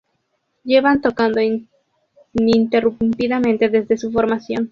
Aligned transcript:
Llevan 0.63 0.99
tocando 0.99 1.41
ininterrumpidamente 2.33 3.69
desde 3.69 3.97
su 3.99 4.11
formación. 4.11 4.59